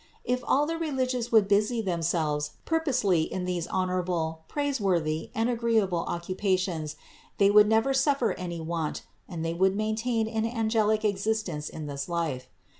[0.23, 6.95] If all the religious would busy themselves purposely in these honorable, praiseworthy and agreeable occupations
[7.37, 11.85] they would never suffer any want and they would maintain an angelic ex istence in
[11.85, 12.47] this life.